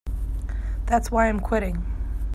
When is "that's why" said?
0.87-1.29